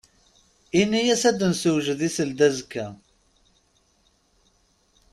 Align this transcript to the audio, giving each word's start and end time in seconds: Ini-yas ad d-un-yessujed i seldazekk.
Ini-yas 0.81 1.23
ad 1.29 1.35
d-un-yessujed 1.37 1.99
i 2.07 2.09
seldazekk. 2.15 2.73